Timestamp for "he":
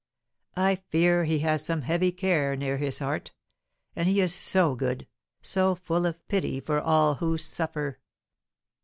1.25-1.37, 4.09-4.19